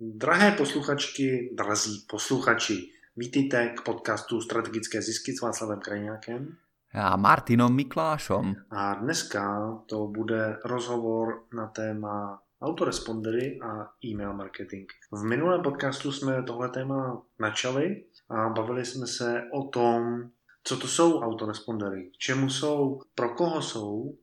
[0.00, 6.56] Drahé posluchačky, drazí posluchači, vítejte k podcastu Strategické zisky s Václavem Krajňákem
[6.92, 8.54] a Martinom Miklášom.
[8.70, 14.84] A dneska to bude rozhovor na téma autorespondery a e-mail marketing.
[15.12, 20.30] V minulém podcastu jsme tohle téma načali a bavili jsme se o tom,
[20.64, 24.14] co to jsou autorespondery, k čemu jsou, pro koho jsou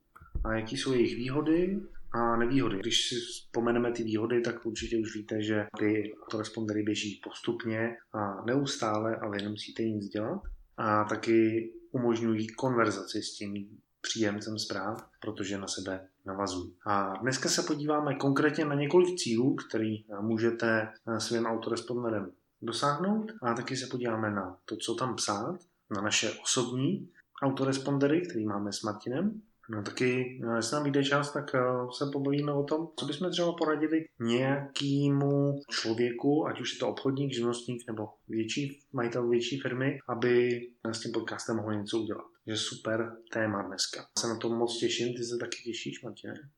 [0.44, 1.82] a jaký jsou jejich výhody
[2.14, 2.80] a nevýhody.
[2.80, 8.46] Když si vzpomeneme ty výhody, tak určitě už víte, že ty autorespondery běží postupně a
[8.46, 10.42] neustále, ale nemusíte nic dělat.
[10.78, 13.68] A taky umožňují konverzaci s tím
[14.02, 16.76] příjemcem zpráv, protože na sebe navazují.
[16.86, 23.78] A dneska se podíváme konkrétně na několik cílů, který můžete svým autoresponderem dosáhnout a taky
[23.78, 25.60] se podíváme na to, co tam psát,
[25.96, 27.10] na naše osobní
[27.44, 32.06] autorespondery, který máme s Martinem No taky, no, jestli nám vyjde čas, tak uh, se
[32.14, 37.84] pobavíme o tom, co bychom třeba poradili nějakému člověku, ať už je to obchodník, živnostník
[37.88, 40.62] nebo větší majitel větší firmy, aby
[40.92, 42.26] s tím podcastem mohl něco udělat.
[42.46, 44.06] Je super téma dneska.
[44.20, 46.50] Se na to moc těším, ty se taky těšíš, Martine?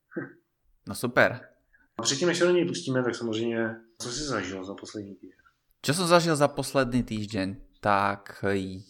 [0.87, 1.49] no super.
[1.97, 5.37] A předtím, než se do něj pustíme, tak samozřejmě, co jsi zažil za poslední týden?
[5.81, 7.64] Co jsem zažil za poslední týden?
[7.85, 8.41] Tak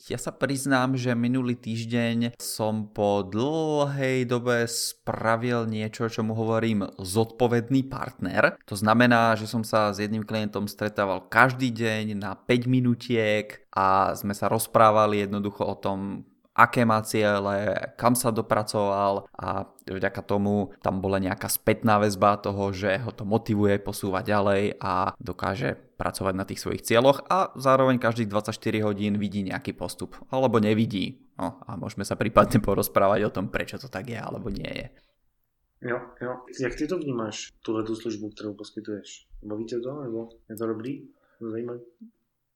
[0.07, 6.87] ja sa priznám, že minulý týždeň som po dlhej dobe spravil niečo, čo mu hovorím
[6.95, 8.55] zodpovedný partner.
[8.63, 14.15] To znamená, že som sa s jedným klientom stretával každý deň na 5 minutiek a
[14.15, 16.23] sme sa rozprávali jednoducho o tom,
[16.55, 22.71] aké má ciele, kam sa dopracoval a vďaka tomu tam bola nejaká spätná väzba toho,
[22.71, 27.99] že ho to motivuje posúvať ďalej a dokáže pracovať na tých svojich cieľoch a zároveň
[27.99, 28.55] každých 24
[28.87, 31.27] hodín vidí nejaký postup alebo nevidí.
[31.35, 34.87] No a môžeme sa prípadne porozprávať o tom, prečo to tak je alebo nie je.
[35.85, 36.31] Jo, jo.
[36.61, 39.27] Jak ty to vnímáš, tuhle tu službu, kterou poskytuješ?
[39.43, 41.07] Baví tě to, nebo je to dobrý?
[41.51, 41.79] Zajímavé?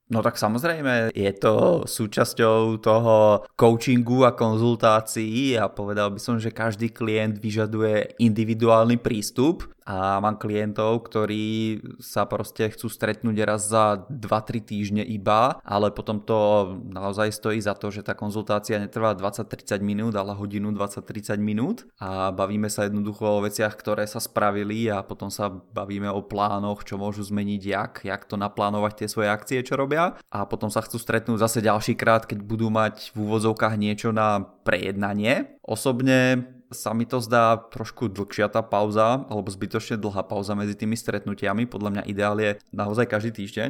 [0.09, 6.49] No tak samozrejme, je to súčasťou toho coachingu a konzultácií a povedal by som, že
[6.49, 14.05] každý klient vyžaduje individuálny prístup a mám klientov, ktorí sa proste chcú stretnúť raz za
[14.09, 19.79] 2-3 týždne iba, ale potom to naozaj stojí za to, že tá konzultácia netrvá 20-30
[19.79, 25.01] minút, ale hodinu 20-30 minút a bavíme sa jednoducho o veciach, ktoré sa spravili a
[25.01, 29.63] potom sa bavíme o plánoch, čo môžu zmeniť, jak, jak to naplánovať tie svoje akcie,
[29.65, 33.75] čo robia a potom sa chcú stretnúť zase ďalší krát, keď budú mať v úvozovkách
[33.79, 35.57] niečo na prejednanie.
[35.65, 40.97] Osobne sa mi to zdá trošku dlhšia tá pauza, alebo zbytočne dlhá pauza medzi tými
[40.97, 41.65] stretnutiami.
[41.65, 43.69] Podľa mňa ideál je naozaj každý týždeň.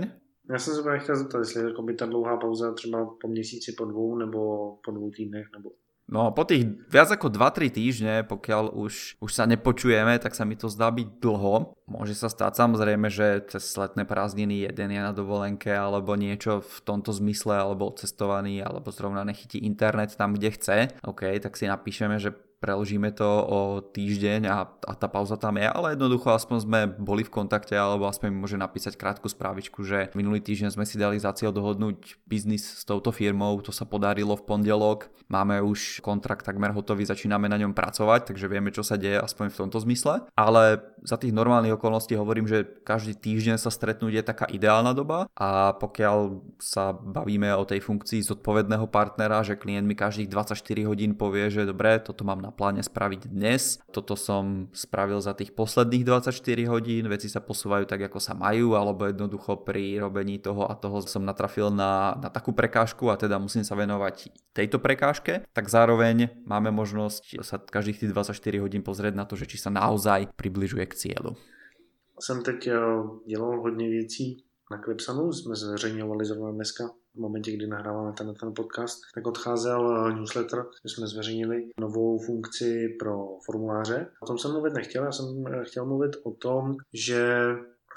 [0.50, 3.72] Já jsem se právě chtěl zeptat, jestli jako by ta dlouhá pauza třeba po měsíci,
[3.72, 4.40] po dvou nebo
[4.86, 5.70] po dvou týdnech, nebo
[6.10, 10.58] No po tých viac ako 2-3 týždne, pokiaľ už, už sa nepočujeme, tak sa mi
[10.58, 11.78] to zdá byť dlho.
[11.86, 16.78] Môže sa stať samozrejme, že cez letné prázdniny jeden je na dovolenke alebo niečo v
[16.81, 20.78] tomto zmysle, alebo cestovaný, alebo zrovna nechytí internet tam, kde chce.
[21.06, 25.68] OK, tak si napíšeme, že preložíme to o týždeň a, a tá pauza tam je,
[25.68, 30.12] ale jednoducho aspoň sme boli v kontakte alebo aspoň mi môže napísať krátku správičku, že
[30.14, 34.36] minulý týždeň sme si dali za cieľ dohodnúť biznis s touto firmou, to sa podarilo
[34.36, 39.00] v pondelok, máme už kontrakt takmer hotový, začíname na ňom pracovať, takže vieme, čo sa
[39.00, 43.72] deje aspoň v tomto zmysle, ale za tých normálnych okolností hovorím, že každý týždeň sa
[43.72, 49.56] stretnúť je taká ideálna doba a pokiaľ sa bavíme o tej funkcii zodpovedného partnera, že
[49.56, 53.80] klient mi každých 24 hodín povie, že dobre, toto mám na pláne spraviť dnes.
[53.92, 56.34] Toto som spravil za tých posledných 24
[56.68, 61.04] hodín, veci sa posúvajú tak, ako sa majú, alebo jednoducho pri robení toho a toho
[61.06, 66.34] som natrafil na, na takú prekážku a teda musím sa venovať tejto prekážke, tak zároveň
[66.44, 70.88] máme možnosť sa každých tých 24 hodín pozrieť na to, že či sa naozaj približuje
[70.89, 71.35] k cieľu.
[72.19, 72.79] Jsem teď eh,
[73.25, 78.53] dělal hodně věcí na Clipsanu, jsme zveřejňovali zrovna dneska v momentě, kdy nahráváme ten, ten
[78.55, 84.07] podcast, tak odcházel eh, newsletter, kde jsme zveřejnili novou funkci pro formuláře.
[84.19, 87.45] O tom jsem mluvit nechtěl, já jsem eh, chtěl mluvit o tom, že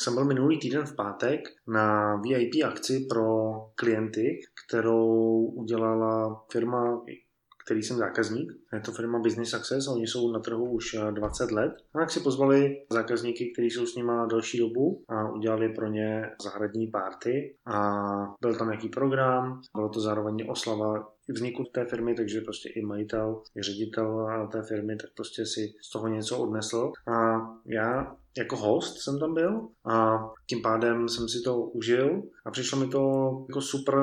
[0.00, 7.02] jsem byl minulý týden v pátek na VIP akci pro klienty, kterou udělala firma
[7.64, 8.52] který jsem zákazník.
[8.72, 11.72] Je to firma Business Success, oni jsou na trhu už 20 eh, let.
[11.94, 16.30] A tak si pozvali zákazníky, kteří jsou s nimi další dobu a udělali pro ně
[16.42, 17.56] zahradní párty.
[17.66, 17.92] A
[18.40, 23.42] byl tam nějaký program, bylo to zároveň oslava vzniku té firmy, takže prostě i majitel,
[23.56, 26.92] i ředitel té firmy, tak prostě si z toho něco odnesl.
[27.08, 32.50] A já jako host jsem tam byl a tím pádem jsem si to užil a
[32.50, 33.00] přišlo mi to
[33.48, 33.94] jako super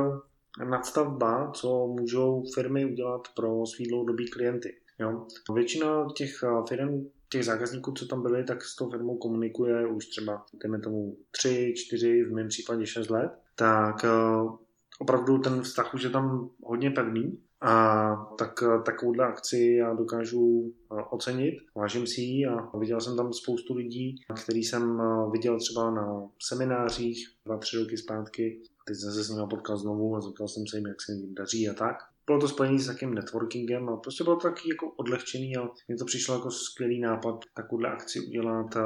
[0.65, 4.75] nadstavba, co můžou firmy udělat pro svý dlouhodobý klienty.
[4.99, 5.25] Jo.
[5.53, 10.05] Většina těch eh, firm těch zákazníků, co tam byli, tak s tou firmou komunikuje už
[10.05, 14.55] třeba, dejme tomu, tři, čtyři, v mém případě šest let, tak uh,
[14.99, 20.73] opravdu ten vztah už je tam hodně pevný a tak takovouhle akci já dokážu
[21.09, 25.01] ocenit, vážím si ji a viděl jsem tam spoustu lidí, který jsem
[25.31, 28.61] viděl třeba na seminářích dva, tři roky zpátky.
[28.89, 31.35] Teď jsem se s nimi potkal znovu a zeptal jsem se jim, jak se jim
[31.35, 31.95] daří a tak.
[32.25, 35.97] Bylo to spojené s takým networkingem a prostě bylo to taky jako odlehčený a mně
[35.97, 38.77] to přišlo jako skvělý nápad takovouhle akci udělat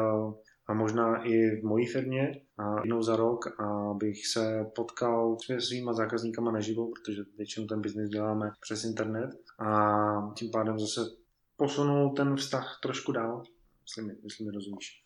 [0.68, 5.94] a možná i v mojí firmě a jednou za rok, abych se potkal s svýma
[5.94, 9.30] zákazníkama naživo, protože většinou ten biznis děláme přes internet
[9.60, 11.02] a tím pádem zase
[11.58, 13.44] posunul ten vztah trošku dál,
[13.84, 15.03] myslím, myslím rozumíš.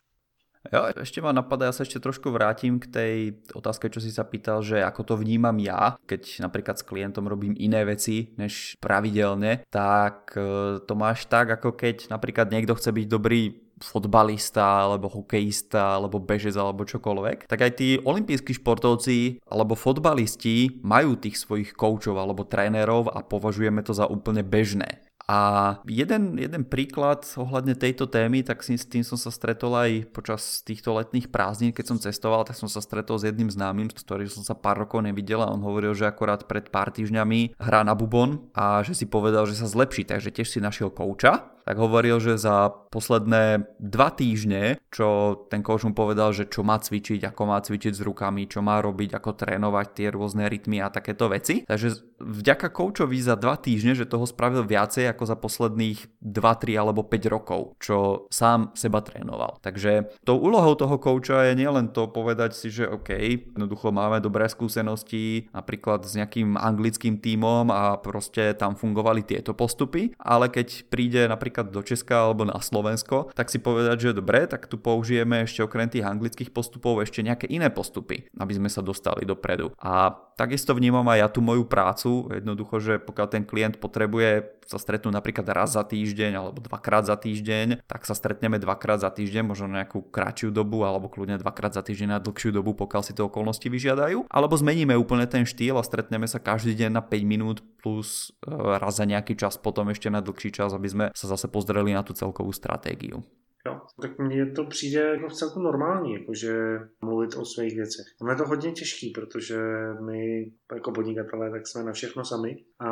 [0.67, 3.13] Jo, ešte ma napadá, ja sa ešte trošku vrátim k tej
[3.55, 7.55] otázke, čo si sa pýtal, že ako to vnímam ja, keď napríklad s klientom robím
[7.55, 13.07] iné veci než pravidelne, tak e, to máš tak, ako keď napríklad niekto chce byť
[13.07, 20.81] dobrý fotbalista, alebo hokejista, alebo bežec, alebo čokoľvek, tak aj tí olimpijskí športovci alebo fotbalisti
[20.81, 25.06] majú tých svojich koučov alebo trénerov a považujeme to za úplne bežné.
[25.27, 25.39] A
[25.83, 30.95] jeden, jeden príklad ohľadne tejto témy, tak s tým som sa stretol aj počas týchto
[30.95, 34.47] letných prázdnin, keď som cestoval, tak som sa stretol s jedným známym, s ktorým som
[34.47, 38.47] sa pár rokov nevidel a on hovoril, že akorát pred pár týždňami hrá na bubon
[38.55, 42.39] a že si povedal, že sa zlepší, takže tiež si našiel kouča tak hovoril, že
[42.39, 47.59] za posledné dva týždne, čo ten coach mu povedal, že čo má cvičiť, ako má
[47.59, 51.67] cvičiť s rukami, čo má robiť, ako trénovať tie rôzne rytmy a takéto veci.
[51.67, 56.79] Takže vďaka coachovi za dva týždne, že toho spravil viacej ako za posledných 2, 3
[56.79, 59.59] alebo 5 rokov, čo sám seba trénoval.
[59.59, 64.47] Takže tou úlohou toho coacha je nielen to povedať si, že OK, jednoducho máme dobré
[64.47, 71.27] skúsenosti napríklad s nejakým anglickým tímom a proste tam fungovali tieto postupy, ale keď príde
[71.27, 75.41] napríklad napríklad do Česka alebo na Slovensko, tak si povedať, že dobre, tak tu použijeme
[75.41, 79.73] ešte okrem tých anglických postupov ešte nejaké iné postupy, aby sme sa dostali dopredu.
[79.81, 84.77] A takisto vnímam aj ja tú moju prácu, jednoducho, že pokiaľ ten klient potrebuje sa
[84.77, 89.43] stretnúť napríklad raz za týždeň alebo dvakrát za týždeň, tak sa stretneme dvakrát za týždeň,
[89.47, 93.25] možno nejakú kratšiu dobu alebo kľudne dvakrát za týždeň na dlhšiu dobu, pokiaľ si to
[93.25, 94.27] okolnosti vyžiadajú.
[94.27, 98.51] Alebo zmeníme úplne ten štýl a stretneme sa každý deň na 5 minút plus e,
[98.51, 102.03] raz za nejaký čas potom ešte na dlhší čas, aby sme sa zase pozreli na
[102.03, 103.23] tú celkovú stratégiu.
[103.67, 108.05] Jo, tak mně to přijde jako v celku normální, jakože mluvit o svých věcech.
[108.21, 109.57] Ono je to hodně těžký, protože
[110.05, 112.89] my jako podnikatelé tak jsme na všechno sami a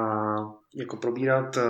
[0.76, 1.62] jako probírat eh,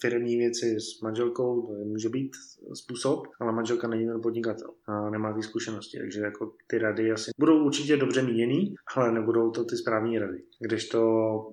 [0.00, 2.32] firmní věci s manželkou, to může být
[2.74, 7.30] způsob, ale manželka není ten podnikatel a nemá ty zkušenosti, takže jako ty rady asi
[7.38, 10.42] budou určitě dobře míněný, ale nebudou to ty správní rady.
[10.60, 11.02] Když to,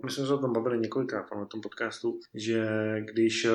[0.03, 2.65] my jsme se o tom bavili několikrát na tom podcastu, že
[3.11, 3.51] když eh,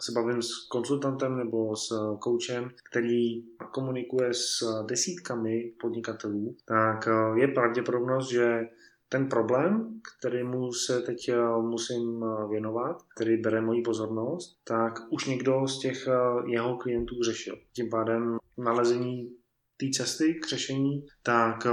[0.00, 1.88] se bavím s konsultantem nebo s
[2.20, 3.42] koučem, který
[3.72, 8.68] komunikuje s desítkami podnikatelů, tak eh, je pravděpodobnost, že
[9.08, 15.24] ten problém, kterému se teď eh, musím eh, věnovat, který bere moji pozornost, tak už
[15.24, 16.12] někdo z těch eh,
[16.50, 17.58] jeho klientů řešil.
[17.72, 19.32] Tím pádem nalezení
[19.76, 21.66] té cesty k řešení, tak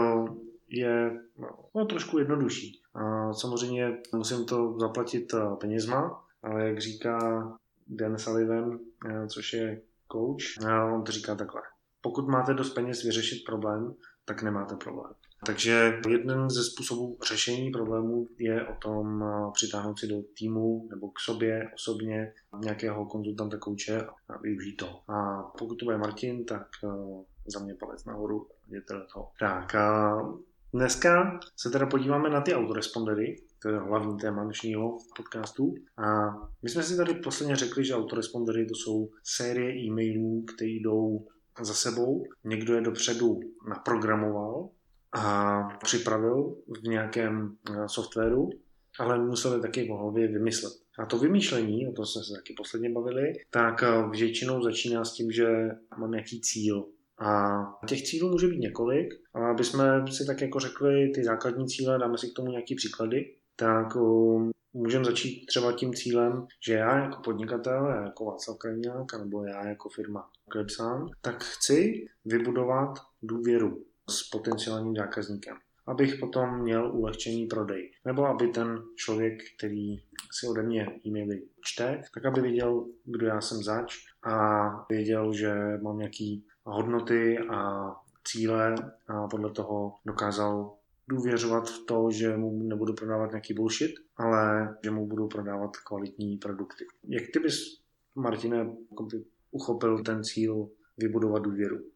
[0.68, 1.19] je
[1.75, 2.81] no, trošku jednodušší.
[2.94, 7.47] A samozřejmě musím to zaplatit penězma, ale jak říká
[7.88, 8.80] Dan Sullivan,
[9.27, 9.81] což je
[10.12, 11.62] coach, on to říká takhle.
[12.01, 13.94] Pokud máte dost peněz vyřešit problém,
[14.25, 15.13] tak nemáte problém.
[15.45, 21.09] Takže jeden ze způsobů řešení problémů je o tom eh, přitáhnout si do týmu nebo
[21.09, 25.00] k sobě osobně nějakého konzultanta, kouče a využít to.
[25.07, 26.88] A pokud to bude Martin, tak eh,
[27.45, 29.28] za mě palec nahoru, je to to.
[29.40, 30.18] Tak a
[30.73, 35.76] dneska se teda podíváme na ty autorespondery, to je hlavní téma dnešního podcastu.
[35.97, 36.31] A
[36.62, 41.28] my jsme si tady posledně řekli, že autorespondery to jsou série e-mailů, které jdou
[41.62, 42.26] za sebou.
[42.44, 44.69] Někdo je dopředu naprogramoval,
[45.14, 48.50] a připravil v nějakém eh, softwaru,
[49.00, 50.74] ale museli taky v hlavě vymyslet.
[51.00, 55.14] A to vymýšlení, o tom jsme se taky posledně bavili, tak eh, většinou začíná s
[55.14, 55.48] tím, že
[55.98, 56.86] mám nějaký cíl.
[57.20, 61.68] A těch cílů může být několik, ale aby jsme si tak jako řekli ty základní
[61.68, 66.74] cíle, dáme si k tomu nějaký příklady, tak um, můžeme začít třeba tím cílem, že
[66.74, 72.94] já jako podnikatel, já jako Václav Krajňák, nebo já jako firma Klepsan, tak chci vybudovat
[73.22, 75.57] důvěru s potenciálním zákazníkem
[75.88, 77.92] abych potom měl ulehčený prodej.
[78.06, 83.42] Nebo aby ten člověk, který si ode mě e-maily čte, tak aby věděl, kdo já
[83.42, 87.92] jsem zač a věděl, že mám nějaký hodnoty a
[88.24, 88.76] cíle
[89.07, 90.76] a podle toho dokázal
[91.07, 96.38] důvěřovat v to, že mu nebudu prodávat nějaký bullshit, ale že mu budu prodávat kvalitní
[96.38, 96.86] produkty.
[97.04, 97.56] Jak ty bys,
[98.16, 98.76] Martine,
[99.52, 101.93] uchopil ten cíl vybudovat důvěru.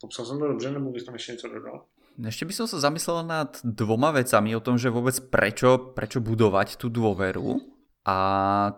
[0.00, 1.84] Popsal som to dobře, nebo bys tam ešte niečo dodal?
[2.20, 6.76] Ešte by som sa zamyslel nad dvoma vecami o tom, že vôbec prečo, prečo budovať
[6.76, 7.79] tú dôveru
[8.10, 8.16] a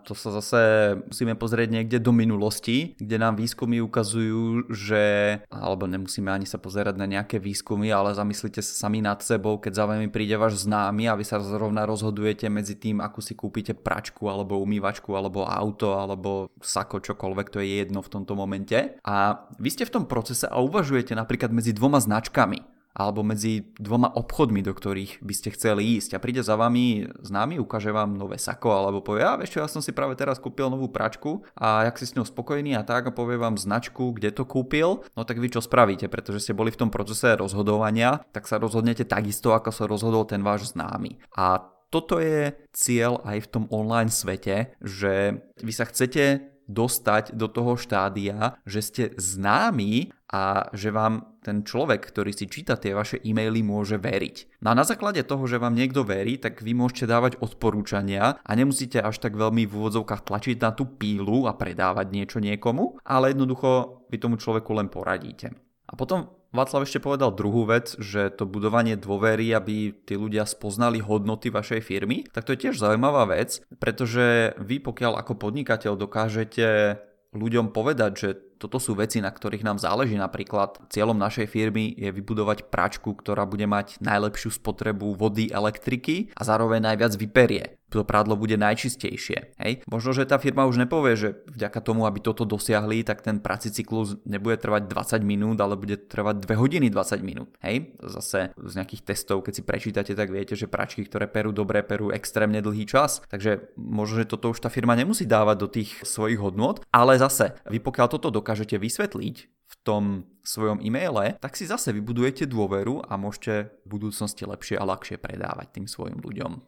[0.04, 0.60] to sa zase
[1.08, 7.00] musíme pozrieť niekde do minulosti, kde nám výskumy ukazujú, že, alebo nemusíme ani sa pozerať
[7.00, 11.08] na nejaké výskumy, ale zamyslite sa sami nad sebou, keď za vami príde váš známy
[11.08, 15.96] a vy sa zrovna rozhodujete medzi tým, ako si kúpite pračku, alebo umývačku, alebo auto,
[15.96, 19.00] alebo sako, čokoľvek, to je jedno v tomto momente.
[19.00, 24.12] A vy ste v tom procese a uvažujete napríklad medzi dvoma značkami alebo medzi dvoma
[24.12, 28.36] obchodmi, do ktorých by ste chceli ísť a príde za vami známy, ukáže vám nové
[28.36, 31.88] sako alebo povie, ja vieš čo, ja som si práve teraz kúpil novú pračku a
[31.88, 35.24] jak si s ňou spokojný a tak a povie vám značku, kde to kúpil, no
[35.24, 39.56] tak vy čo spravíte, pretože ste boli v tom procese rozhodovania, tak sa rozhodnete takisto,
[39.56, 41.16] ako sa rozhodol ten váš známy.
[41.32, 47.46] A toto je cieľ aj v tom online svete, že vy sa chcete dostať do
[47.50, 53.20] toho štádia, že ste známi a že vám ten človek, ktorý si číta tie vaše
[53.20, 54.64] e-maily, môže veriť.
[54.64, 58.50] No a na základe toho, že vám niekto verí, tak vy môžete dávať odporúčania a
[58.56, 63.36] nemusíte až tak veľmi v úvodzovkách tlačiť na tú pílu a predávať niečo niekomu, ale
[63.36, 65.52] jednoducho vy tomu človeku len poradíte.
[65.84, 71.00] A potom Václav ešte povedal druhú vec, že to budovanie dôvery, aby tí ľudia spoznali
[71.00, 77.00] hodnoty vašej firmy, tak to je tiež zaujímavá vec, pretože vy pokiaľ ako podnikateľ dokážete
[77.32, 78.30] ľuďom povedať, že
[78.62, 80.14] toto sú veci, na ktorých nám záleží.
[80.14, 86.46] Napríklad cieľom našej firmy je vybudovať pračku, ktorá bude mať najlepšiu spotrebu vody, elektriky a
[86.46, 89.60] zároveň najviac vyperie to prádlo bude najčistejšie.
[89.60, 89.84] Hej?
[89.84, 93.68] Možno, že tá firma už nepovie, že vďaka tomu, aby toto dosiahli, tak ten prací
[93.68, 97.52] cyklus nebude trvať 20 minút, ale bude trvať 2 hodiny 20 minút.
[97.60, 97.92] Hej?
[98.00, 102.08] Zase z nejakých testov, keď si prečítate, tak viete, že pračky, ktoré perú dobre, perú
[102.08, 103.20] extrémne dlhý čas.
[103.28, 107.60] Takže možno, že toto už tá firma nemusí dávať do tých svojich hodnot, ale zase,
[107.68, 109.36] vy pokiaľ toto dokážete vysvetliť
[109.72, 114.84] v tom svojom e-maile, tak si zase vybudujete dôveru a môžete v budúcnosti lepšie a
[114.84, 116.60] ľahšie predávať tým svojim ľuďom.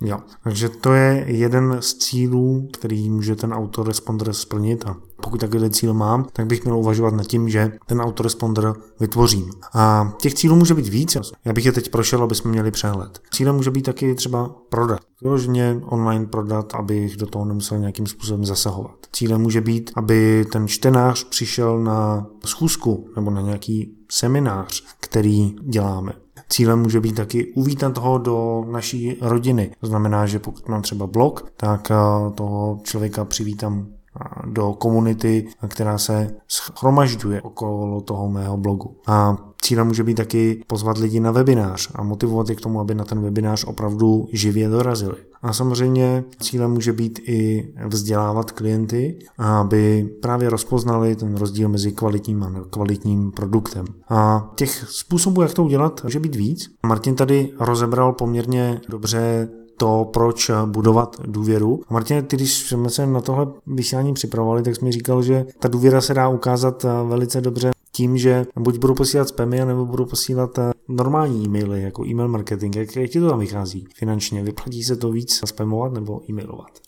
[0.00, 5.70] Jo, takže to je jeden z cílů, který může ten autoresponder splnit a pokud takový
[5.70, 9.50] cíl mám, tak bych měl uvažovat nad tím, že ten autoresponder vytvořím.
[9.74, 11.16] A těch cílů může být víc.
[11.44, 13.20] Já bych je teď prošel, aby jsme měli přehled.
[13.30, 15.00] Cílem může být taky třeba prodat.
[15.22, 18.94] Vyloženě online prodat, abych do toho nemusel nějakým způsobem zasahovat.
[19.12, 26.12] Cílem může být, aby ten čtenář přišel na schůzku nebo na nějaký seminář, který děláme.
[26.48, 29.70] Cílem může být taky uvítat ho do naší rodiny.
[29.80, 31.94] To znamená, že pokud mám třeba blog, tak eh,
[32.34, 33.86] toho člověka přivítám
[34.46, 38.96] do komunity, která se schromažďuje okolo toho mého blogu.
[39.06, 42.94] A cílem může být taky pozvat lidi na webinář a motivovat je k tomu, aby
[42.94, 45.16] na ten webinář opravdu živě dorazili.
[45.42, 52.42] A samozřejmě cílem může být i vzdělávat klienty, aby právě rozpoznali ten rozdíl mezi kvalitním
[52.42, 53.84] a nekvalitním produktem.
[54.08, 56.70] A těch způsobů, jak to udělat, může být víc.
[56.86, 61.80] Martin tady rozebral poměrně dobře to, proč budovat důvěru.
[61.90, 66.00] Martin, ty, když jsme se na tohle vysílání připravovali, tak jsi říkal, že ta důvěra
[66.00, 70.70] se dá ukázat velice dobře tím, že buď budu posílat spamy, nebo budu posílat eh,
[70.88, 72.76] normální e-maily, jako e-mail marketing.
[72.76, 74.42] Jak, jak ti to tam vychází finančně?
[74.42, 76.78] Vyplatí se to víc spamovat nebo e-mailovat?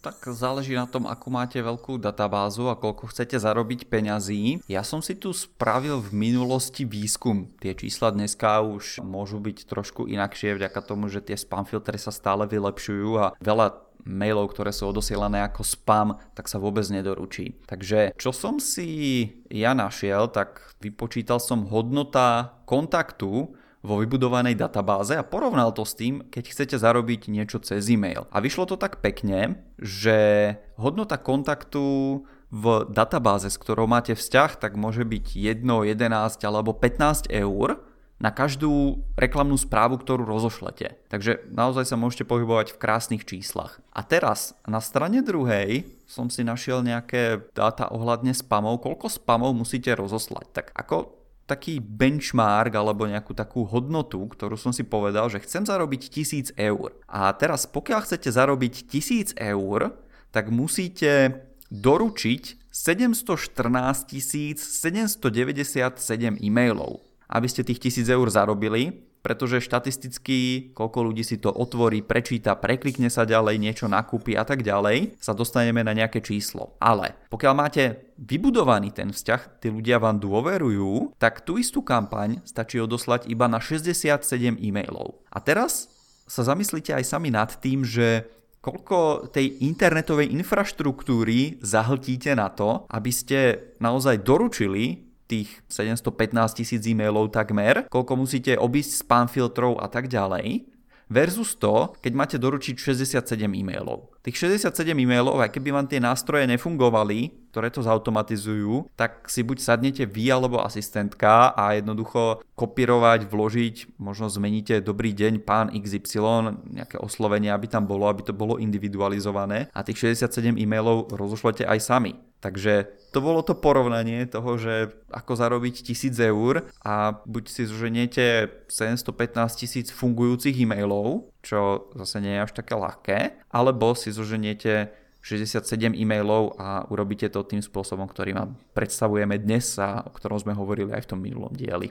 [0.00, 4.62] Tak záleží na tom, ako máte veľkú databázu a koľko chcete zarobiť peňazí.
[4.70, 7.50] Ja som si tu spravil v minulosti výskum.
[7.58, 12.14] Tie čísla dneska už môžu byť trošku inakšie vďaka tomu, že tie spam filtry sa
[12.14, 17.60] stále vylepšujú a veľa mailov, ktoré sú odosielané ako spam, tak sa vôbec nedoručí.
[17.68, 25.22] Takže čo som si ja našiel, tak vypočítal som hodnota kontaktu vo vybudovanej databáze a
[25.22, 28.26] porovnal to s tým, keď chcete zarobiť niečo cez e-mail.
[28.34, 34.74] A vyšlo to tak pekne, že hodnota kontaktu v databáze, s ktorou máte vzťah, tak
[34.74, 35.26] môže byť
[35.62, 37.87] 1, 11 alebo 15 eur
[38.18, 40.98] na každú reklamnú správu, ktorú rozošlete.
[41.06, 43.78] Takže naozaj sa môžete pohybovať v krásnych číslach.
[43.94, 49.94] A teraz na strane druhej som si našiel nejaké dáta ohľadne spamov, koľko spamov musíte
[49.94, 50.50] rozoslať.
[50.50, 51.14] Tak ako
[51.48, 56.92] taký benchmark alebo nejakú takú hodnotu, ktorú som si povedal, že chcem zarobiť 1000 eur.
[57.08, 59.96] A teraz pokiaľ chcete zarobiť 1000 eur,
[60.28, 61.40] tak musíte
[61.72, 67.07] doručiť 714 797 e-mailov.
[67.28, 73.10] Aby ste tých 1000 eur zarobili, pretože štatisticky, koľko ľudí si to otvorí, prečíta, preklikne
[73.12, 76.78] sa ďalej, niečo nakúpi a tak ďalej, sa dostaneme na nejaké číslo.
[76.78, 82.78] Ale pokiaľ máte vybudovaný ten vzťah, tí ľudia vám dôverujú, tak tú istú kampaň stačí
[82.80, 85.20] odoslať iba na 67 e-mailov.
[85.28, 85.90] A teraz
[86.28, 88.28] sa zamyslite aj sami nad tým, že
[88.60, 93.38] koľko tej internetovej infraštruktúry zahltíte na to, aby ste
[93.80, 100.64] naozaj doručili tých 715 tisíc e-mailov takmer, koľko musíte obísť spam filtrov a tak ďalej,
[101.08, 104.12] versus to, keď máte doručiť 67 e-mailov.
[104.20, 109.56] Tých 67 e-mailov, aj keby vám tie nástroje nefungovali, ktoré to zautomatizujú, tak si buď
[109.58, 117.00] sadnete vy alebo asistentka a jednoducho kopírovať, vložiť, možno zmeníte dobrý deň pán XY, nejaké
[117.00, 122.12] oslovenie, aby tam bolo, aby to bolo individualizované a tých 67 e-mailov rozošlete aj sami.
[122.38, 126.54] Takže to bolo to porovnanie toho, že ako zarobiť 1000 eur
[126.84, 128.24] a buď si zoženiete
[128.70, 133.18] 715 tisíc fungujúcich e-mailov, čo zase nie je až také ľahké,
[133.50, 134.92] alebo si zoženiete
[135.24, 140.54] 67 e-mailov a urobíte to tým spôsobom, ktorý vám predstavujeme dnes a o ktorom sme
[140.54, 141.90] hovorili aj v tom minulom dieli.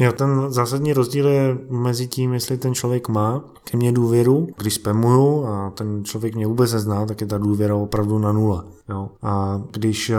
[0.00, 4.74] Jo, ten zásadní rozdíl je mezi tím, jestli ten člověk má ke mně důvěru, když
[4.74, 8.62] spamuju a ten člověk mě vůbec nezná, tak je ta důvěra opravdu na nule.
[8.88, 9.08] Jo.
[9.22, 10.16] A když eh,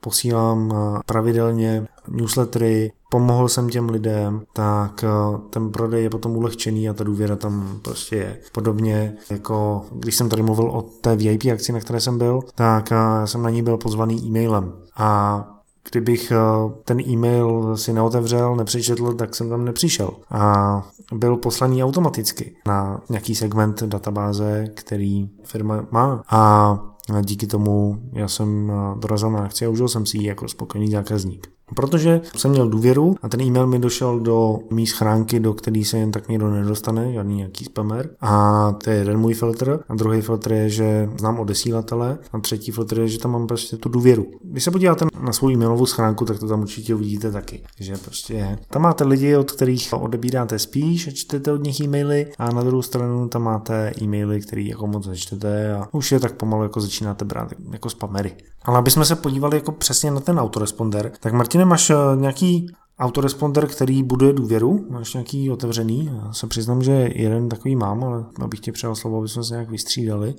[0.00, 6.88] posílám eh, pravidelně newslettery, pomohl jsem těm lidem, tak eh, ten prodej je potom ulehčený
[6.88, 8.38] a ta důvěra tam prostě je.
[8.52, 12.92] Podobně jako když jsem tady mluvil o té VIP akci, na které jsem byl, tak
[13.24, 14.72] jsem na ní byl pozvaný e-mailem.
[14.96, 15.57] A
[15.90, 16.36] kdybych eh,
[16.84, 20.10] ten e-mail si neotevřel, nepřečetl, tak jsem tam nepřišel.
[20.30, 26.22] A byl poslaný automaticky na nějaký segment databáze, který firma má.
[26.28, 26.78] A
[27.22, 30.90] díky tomu já jsem eh, dorazil na akci a užil jsem si ji jako spokojený
[30.90, 31.57] zákazník.
[31.76, 35.98] Protože jsem měl důvěru a ten e-mail mi došel do mý schránky, do který se
[35.98, 38.10] jen tak někdo nedostane, žádný nějaký spamer.
[38.20, 39.80] A to je jeden můj filtr.
[39.88, 42.18] A druhý filtr je, že znám odesílatele.
[42.32, 44.26] A třetí filtr je, že tam mám prostě tu důvěru.
[44.42, 47.62] Když se podíváte na svou e-mailovou schránku, tak to tam určitě uvidíte taky.
[47.80, 52.52] Že prostě tam máte lidi, od kterých odebíráte spíš a čtete od nich e-maily a
[52.52, 56.62] na druhou stranu tam máte e-maily, které jako moc nečtete a už je tak pomalu
[56.62, 58.32] jako začínáte brát jako spamery.
[58.62, 62.66] Ale aby jsme se podívali jako přesně na ten autoresponder, tak Martine, máš eh, nějaký
[62.98, 64.86] autoresponder, který buduje důvěru?
[64.90, 66.06] Máš nějaký otevřený?
[66.06, 69.54] Já se přiznám, že jeden takový mám, ale abych ti přijal slovo, aby jsme se
[69.54, 70.34] nějak vystřídali.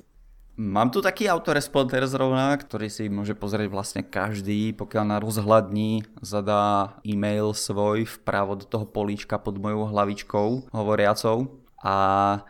[0.59, 6.99] Mám tu taký autoresponder zrovna, ktorý si môže pozrieť vlastne každý, pokiaľ na rozhľadní zadá
[7.07, 11.47] e-mail svoj vpravo do toho políčka pod mojou hlavičkou hovoriacou
[11.79, 11.95] a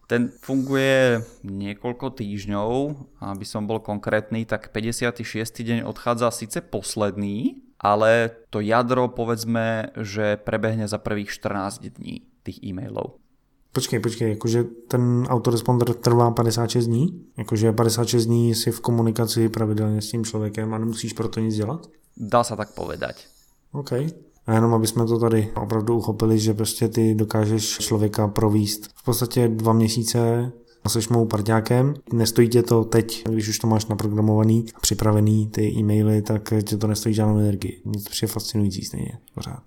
[0.09, 2.69] ten funguje niekoľko týždňov,
[3.21, 5.21] aby som bol konkrétny, tak 56.
[5.53, 12.57] deň odchádza síce posledný, ale to jadro povedzme, že prebehne za prvých 14 dní tých
[12.65, 13.21] e-mailov.
[13.69, 17.05] Počkej, počkej, jakože ten autoresponder trvá 56 dní?
[17.37, 21.85] Jakože 56 dní si v komunikaci pravidelně s tím člověkem a nemusíš proto nic dělat?
[22.17, 23.29] Dá sa tak povedať.
[23.71, 24.11] OK.
[24.47, 29.03] A jenom aby jsme to tady opravdu uchopili, že prostě ty dokážeš člověka províst v
[29.03, 30.51] podstatě dva měsíce
[30.83, 31.93] a seš mou parťákem.
[32.13, 36.77] Nestojí tě to teď, když už to máš naprogramovaný a připravený ty e-maily, tak tě
[36.77, 37.81] to nestojí žádnou energii.
[37.85, 39.63] Mně to přijde fascinující stejně, pořád.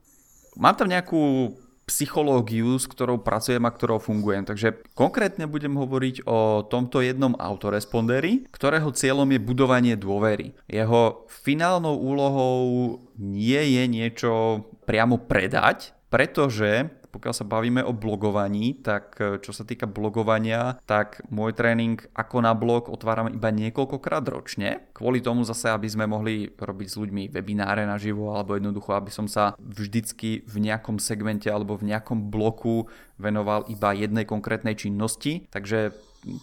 [0.53, 4.47] Mám tam nejakú psychológiu, s ktorou pracujem a ktorou fungujem.
[4.47, 10.55] Takže konkrétne budem hovoriť o tomto jednom autoresponderi, ktorého cieľom je budovanie dôvery.
[10.71, 12.59] Jeho finálnou úlohou
[13.19, 14.33] nie je niečo
[14.87, 21.21] priamo predať, pretože pokiaľ sa bavíme o blogovaní, tak e, čo sa týka blogovania, tak
[21.29, 24.89] môj tréning ako na blog otváram iba niekoľkokrát ročne.
[24.97, 29.29] Kvôli tomu zase, aby sme mohli robiť s ľuďmi webináre naživo, alebo jednoducho, aby som
[29.29, 32.89] sa vždycky v nejakom segmente alebo v nejakom bloku
[33.21, 35.45] venoval iba jednej konkrétnej činnosti.
[35.53, 35.93] Takže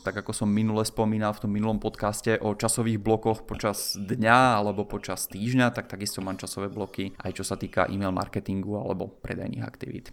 [0.04, 4.84] tak ako som minule spomínal v tom minulom podcaste o časových blokoch počas dňa alebo
[4.84, 9.64] počas týždňa, tak takisto mám časové bloky aj čo sa týka e-mail marketingu alebo predajných
[9.64, 10.12] aktivít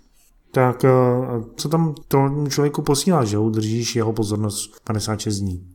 [0.57, 0.91] tak eh,
[1.57, 5.69] co tam tomu člověku posílá, že udržíš jeho pozornost 56 dní.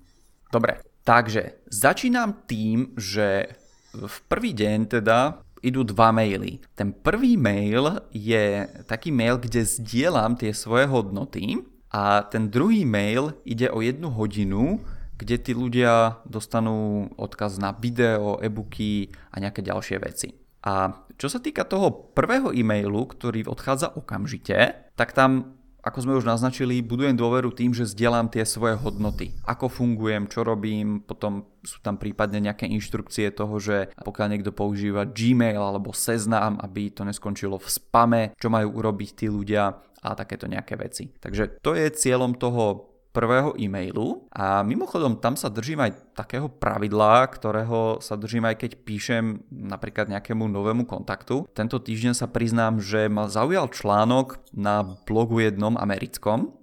[0.54, 3.46] Dobre, takže začínam tým, že
[3.94, 6.58] v prvý deň teda idú dva maily.
[6.74, 11.62] Ten prvý mail je taký mail, kde zdieľam tie svoje hodnoty
[11.94, 14.82] a ten druhý mail ide o jednu hodinu,
[15.22, 20.41] kde tí ľudia dostanú odkaz na video, e-booky a nejaké ďalšie veci.
[20.62, 26.30] A čo sa týka toho prvého e-mailu, ktorý odchádza okamžite, tak tam ako sme už
[26.30, 29.34] naznačili, budujem dôveru tým, že zdieľam tie svoje hodnoty.
[29.50, 35.10] Ako fungujem, čo robím, potom sú tam prípadne nejaké inštrukcie toho, že pokiaľ niekto používa
[35.10, 40.46] Gmail alebo Seznam, aby to neskončilo v spame, čo majú urobiť tí ľudia a takéto
[40.46, 41.10] nejaké veci.
[41.18, 47.28] Takže to je cieľom toho prvého e-mailu a mimochodom tam sa držím aj takého pravidla,
[47.28, 51.48] ktorého sa držím aj keď píšem napríklad nejakému novému kontaktu.
[51.52, 56.61] Tento týždeň sa priznám, že ma zaujal článok na blogu jednom americkom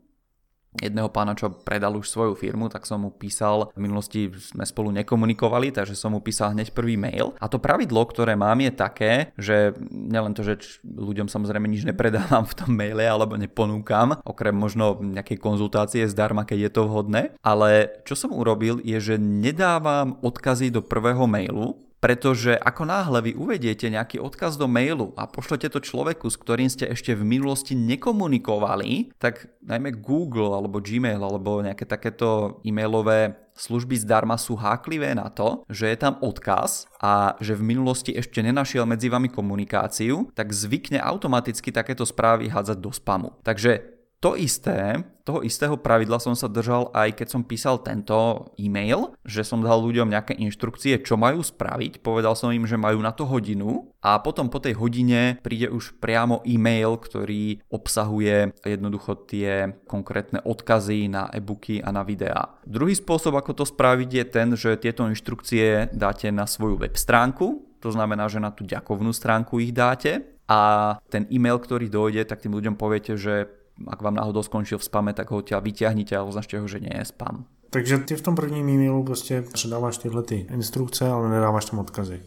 [0.77, 4.93] jedného pána, čo predal už svoju firmu, tak som mu písal, v minulosti sme spolu
[5.01, 7.33] nekomunikovali, takže som mu písal hneď prvý mail.
[7.41, 12.45] A to pravidlo, ktoré mám je také, že nielen to, že ľuďom samozrejme nič nepredávam
[12.45, 17.89] v tom maile alebo neponúkam, okrem možno nejakej konzultácie zdarma, keď je to vhodné, ale
[18.05, 23.91] čo som urobil je, že nedávam odkazy do prvého mailu, pretože ako náhle vy uvediete
[23.91, 29.15] nejaký odkaz do mailu a pošlete to človeku, s ktorým ste ešte v minulosti nekomunikovali,
[29.19, 35.67] tak najmä Google alebo Gmail alebo nejaké takéto e-mailové služby zdarma sú háklivé na to,
[35.67, 41.03] že je tam odkaz a že v minulosti ešte nenašiel medzi vami komunikáciu, tak zvykne
[41.03, 43.35] automaticky takéto správy hádzať do spamu.
[43.43, 49.13] Takže to isté, toho istého pravidla som sa držal aj keď som písal tento e-mail,
[49.23, 53.13] že som dal ľuďom nejaké inštrukcie, čo majú spraviť, povedal som im, že majú na
[53.13, 59.77] to hodinu a potom po tej hodine príde už priamo e-mail, ktorý obsahuje jednoducho tie
[59.85, 62.57] konkrétne odkazy na e-booky a na videá.
[62.65, 67.69] Druhý spôsob, ako to spraviť je ten, že tieto inštrukcie dáte na svoju web stránku,
[67.79, 70.35] to znamená, že na tú ďakovnú stránku ich dáte.
[70.49, 74.85] A ten e-mail, ktorý dojde, tak tým ľuďom poviete, že ak vám náhodou skončil v
[74.85, 77.47] spame, tak ho ťa vyťahnite a označte ho, že nie je spam.
[77.71, 82.21] Takže ty v tom prvním e-mailu prostě předáváš tyhle ty instrukce, ale nedáváš tam odkazy.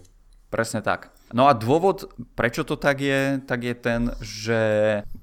[0.51, 1.15] Presne tak.
[1.31, 4.59] No a dôvod, prečo to tak je, tak je ten, že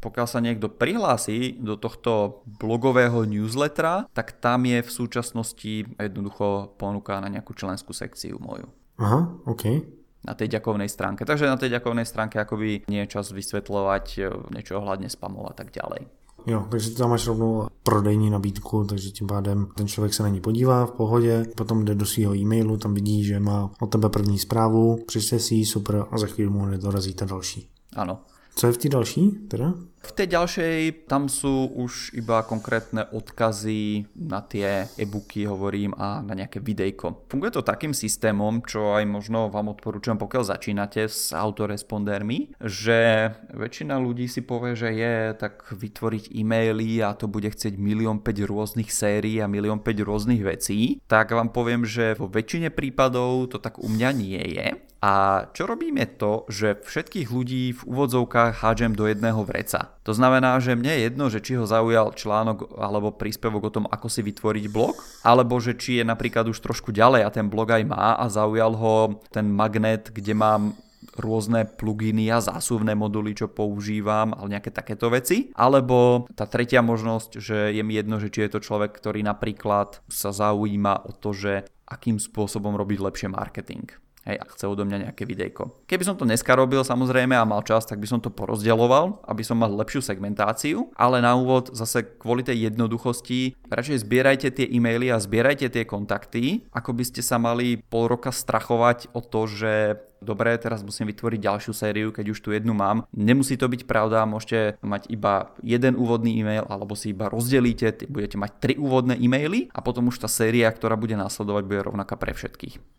[0.00, 7.20] pokiaľ sa niekto prihlási do tohto blogového newslettera, tak tam je v súčasnosti jednoducho ponuka
[7.20, 8.72] na nejakú členskú sekciu moju.
[8.96, 9.84] Aha, OK
[10.26, 11.22] na tej ďakovnej stránke.
[11.22, 14.20] Takže na tej ďakovnej stránke akoby nie je čas vysvetľovať e,
[14.52, 16.10] niečo ohľadne spamov a tak ďalej.
[16.46, 20.40] Jo, takže tam máš rovnou prodejní nabídku, takže tím pádem ten člověk se na ní
[20.40, 24.38] podívá v pohodě, potom jde do svého e-mailu, tam vidí, že má od tebe první
[24.38, 27.68] zprávu, přečte si ji, super a za chvíli mu hned dorazí ta další.
[27.96, 28.18] Ano.
[28.54, 29.74] Co je v té další teda?
[29.98, 36.38] V tej ďalšej tam sú už iba konkrétne odkazy na tie e-booky, hovorím, a na
[36.38, 37.26] nejaké videjko.
[37.26, 43.98] Funguje to takým systémom, čo aj možno vám odporúčam, pokiaľ začínate s autorespondermi, že väčšina
[43.98, 48.94] ľudí si povie, že je tak vytvoriť e-maily a to bude chcieť milión 5 rôznych
[48.94, 53.82] sérií a milión 5 rôznych vecí, tak vám poviem, že vo väčšine prípadov to tak
[53.82, 54.78] u mňa nie je.
[54.98, 59.94] A čo robím je to, že všetkých ľudí v úvodzovkách hádžem do jedného vreca.
[60.02, 63.84] To znamená, že mne je jedno, že či ho zaujal článok alebo príspevok o tom,
[63.86, 67.70] ako si vytvoriť blog, alebo že či je napríklad už trošku ďalej a ten blog
[67.70, 70.74] aj má a zaujal ho ten magnet, kde mám
[71.14, 75.50] rôzne pluginy a zásuvné moduly, čo používam, ale nejaké takéto veci.
[75.54, 80.02] Alebo tá tretia možnosť, že je mi jedno, že či je to človek, ktorý napríklad
[80.10, 81.52] sa zaujíma o to, že
[81.86, 85.86] akým spôsobom robiť lepšie marketing hej, a chce odo mňa nejaké videjko.
[85.86, 89.42] Keby som to dneska robil samozrejme a mal čas, tak by som to porozdeľoval, aby
[89.44, 95.12] som mal lepšiu segmentáciu, ale na úvod zase kvôli tej jednoduchosti, radšej zbierajte tie e-maily
[95.12, 99.72] a zbierajte tie kontakty, ako by ste sa mali pol roka strachovať o to, že
[100.18, 103.06] dobre, teraz musím vytvoriť ďalšiu sériu, keď už tu jednu mám.
[103.14, 108.34] Nemusí to byť pravda, môžete mať iba jeden úvodný e-mail, alebo si iba rozdelíte, budete
[108.34, 112.34] mať tri úvodné e-maily a potom už tá séria, ktorá bude následovať, bude rovnaká pre
[112.34, 112.97] všetkých.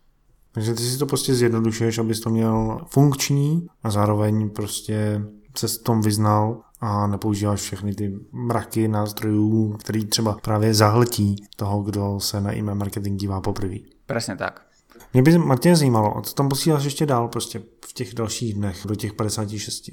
[0.52, 5.22] Takže ty si to prostě zjednodušuješ, abys to měl funkční a zároveň prostě
[5.58, 11.82] se s tom vyznal a nepoužíváš všechny ty mraky nástrojů, který třeba právě zahltí toho,
[11.82, 13.76] kdo se na e-mail marketing dívá poprvé.
[14.06, 14.66] Presne tak.
[15.14, 18.96] Mě by Martin zajímalo, co tam posíláš ještě dál prostě v těch dalších dnech do
[18.96, 19.90] těch 56.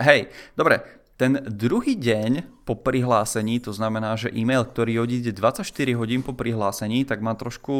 [0.00, 0.80] Hej, dobre,
[1.16, 5.62] ten druhý deň po prihlásení, to znamená, že e-mail, ktorý odíde 24
[5.94, 7.74] hodín po prihlásení, tak má trošku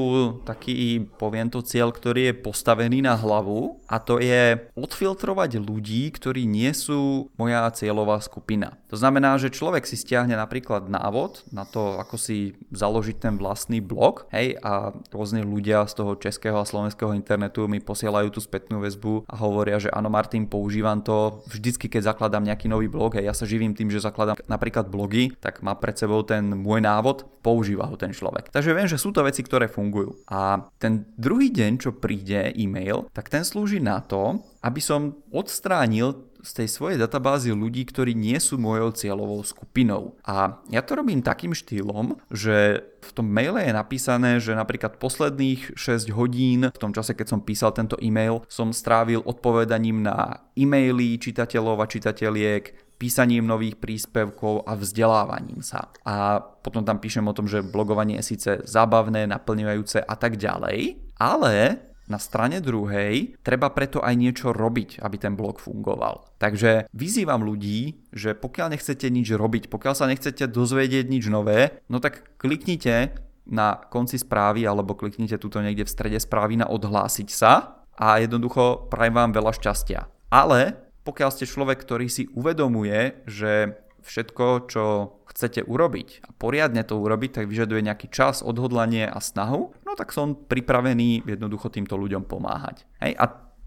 [0.46, 6.46] taký, poviem to, cieľ, ktorý je postavený na hlavu a to je odfiltrovať ľudí, ktorí
[6.46, 8.78] nie sú moja cieľová skupina.
[8.86, 13.82] To znamená, že človek si stiahne napríklad návod na to, ako si založiť ten vlastný
[13.82, 18.78] blog, hej, a rôzne ľudia z toho českého a slovenského internetu mi posielajú tú spätnú
[18.78, 23.26] väzbu a hovoria, že áno Martin, používam to vždycky, keď zakladám nejaký nový blog, hej,
[23.26, 26.84] ja sa živím tým, že zakladám napríklad napríklad blogy, tak má pred sebou ten môj
[26.84, 28.52] návod, používa ho ten človek.
[28.52, 30.20] Takže viem, že sú to veci, ktoré fungujú.
[30.28, 36.26] A ten druhý deň, čo príde e-mail, tak ten slúži na to, aby som odstránil
[36.46, 40.14] z tej svojej databázy ľudí, ktorí nie sú mojou cieľovou skupinou.
[40.22, 45.74] A ja to robím takým štýlom, že v tom maile je napísané, že napríklad posledných
[45.74, 51.18] 6 hodín, v tom čase, keď som písal tento e-mail, som strávil odpovedaním na e-maily
[51.18, 55.92] čitateľov a čitateľiek, písaním nových príspevkov a vzdelávaním sa.
[56.04, 60.96] A potom tam píšem o tom, že blogovanie je síce zábavné, naplňujúce a tak ďalej,
[61.20, 66.38] ale Na strane druhej treba preto aj niečo robiť, aby ten blog fungoval.
[66.38, 71.98] Takže vyzývam ľudí, že pokiaľ nechcete nič robiť, pokiaľ sa nechcete dozvedieť nič nové, no
[71.98, 73.18] tak kliknite
[73.50, 78.86] na konci správy alebo kliknite tuto niekde v strede správy na odhlásiť sa a jednoducho
[78.86, 80.30] prajem vám veľa šťastia.
[80.30, 84.84] Ale pokiaľ ste človek, ktorý si uvedomuje, že všetko, čo
[85.26, 90.14] chcete urobiť a poriadne to urobiť, tak vyžaduje nejaký čas, odhodlanie a snahu, no tak
[90.14, 92.86] som pripravený jednoducho týmto ľuďom pomáhať.
[93.02, 93.18] Hej?
[93.18, 93.24] A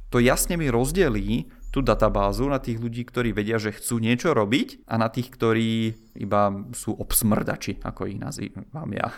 [0.09, 4.89] to jasne mi rozdelí tú databázu na tých ľudí, ktorí vedia, že chcú niečo robiť
[4.89, 9.13] a na tých, ktorí iba sú obsmrdači, ako ich nazývam ja.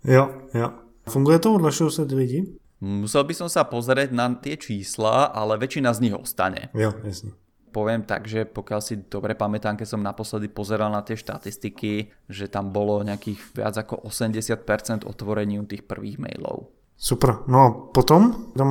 [0.00, 0.68] Jo, jo.
[1.04, 1.60] Funguje to?
[1.60, 2.40] Odlašujú sa tí lidi?
[2.80, 6.72] Musel by som sa pozrieť na tie čísla, ale väčšina z nich ostane.
[6.72, 7.36] Jo, jasne
[7.70, 12.50] poviem tak, že pokiaľ si dobre pamätám, keď som naposledy pozeral na tie štatistiky, že
[12.50, 16.70] tam bolo nejakých viac ako 80% otvorení tých prvých mailov.
[17.00, 17.48] Super.
[17.48, 18.70] No a potom, tam,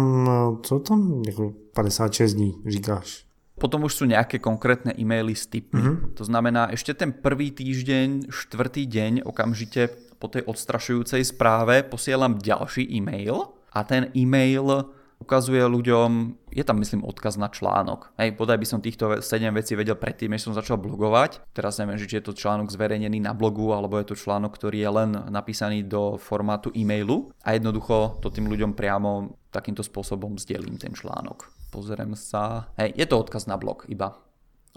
[0.62, 1.26] co tam,
[1.74, 3.26] 56 dní říkáš?
[3.60, 5.82] Potom už sú nejaké konkrétne e-maily s tipmi.
[5.82, 6.16] Mm-hmm.
[6.16, 12.88] To znamená, ešte ten prvý týždeň, štvrtý deň, okamžite po tej odstrašujúcej správe posielam ďalší
[12.88, 14.88] e-mail a ten e-mail
[15.20, 18.16] ukazuje ľuďom, je tam myslím odkaz na článok.
[18.16, 21.44] Hej, podaj by som týchto 7 vecí vedel predtým, než som začal blogovať.
[21.52, 24.90] Teraz neviem, či je to článok zverejnený na blogu, alebo je to článok, ktorý je
[24.90, 30.96] len napísaný do formátu e-mailu a jednoducho to tým ľuďom priamo takýmto spôsobom zdelím ten
[30.96, 31.52] článok.
[31.70, 32.72] Pozriem sa.
[32.80, 34.18] Hej, je to odkaz na blog iba.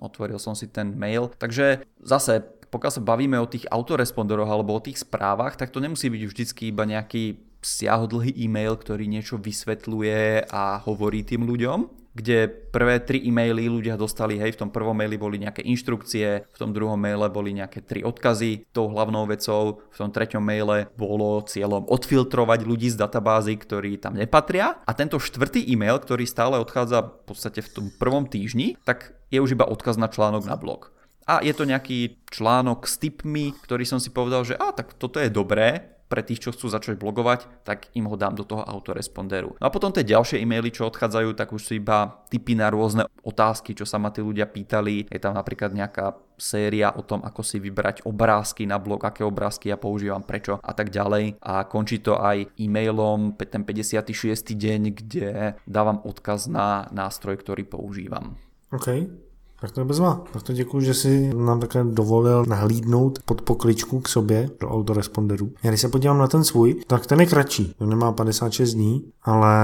[0.02, 1.30] Otvoril som si ten mail.
[1.38, 6.10] Takže zase, pokiaľ sa bavíme o tých autorespondoroch alebo o tých správach, tak to nemusí
[6.10, 13.00] byť vždycky iba nejaký siahodlhý e-mail, ktorý niečo vysvetľuje a hovorí tým ľuďom kde prvé
[13.00, 17.00] tri e-maily ľudia dostali, hej, v tom prvom maili boli nejaké inštrukcie, v tom druhom
[17.00, 22.68] maile boli nejaké tri odkazy, tou hlavnou vecou, v tom treťom maile bolo cieľom odfiltrovať
[22.68, 27.64] ľudí z databázy, ktorí tam nepatria a tento štvrtý e-mail, ktorý stále odchádza v podstate
[27.64, 30.92] v tom prvom týždni, tak je už iba odkaz na článok na blog.
[31.24, 35.22] A je to nejaký článok s tipmi, ktorý som si povedal, že a tak toto
[35.22, 39.56] je dobré, pre tých, čo chcú začať blogovať, tak im ho dám do toho autoresponderu.
[39.56, 43.08] No a potom tie ďalšie e-maily, čo odchádzajú, tak už sú iba tipy na rôzne
[43.24, 45.08] otázky, čo sa ma tí ľudia pýtali.
[45.08, 49.72] Je tam napríklad nejaká séria o tom, ako si vybrať obrázky na blog, aké obrázky
[49.72, 51.40] ja používam, prečo a tak ďalej.
[51.40, 54.52] A končí to aj e-mailom ten 56.
[54.52, 58.36] deň, kde dávam odkaz na nástroj, ktorý používam.
[58.68, 59.31] OK.
[59.62, 60.24] Tak to je bezva.
[60.32, 65.50] Tak to děkuji, že si nám také dovolil nahlídnout pod pokličku k sobě do autoresponderů.
[65.62, 67.74] Já když se podívám na ten svůj, tak ten je kratší.
[67.78, 69.54] On nemá 56 dní, ale